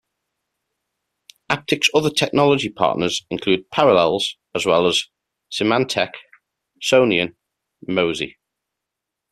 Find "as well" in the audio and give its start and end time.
4.55-4.87